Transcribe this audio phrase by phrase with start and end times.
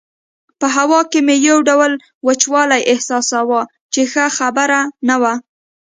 [0.59, 1.91] په هوا کې مې یو ډول
[2.27, 3.61] وچوالی احساساوه
[3.93, 5.33] چې ښه خبره نه وه.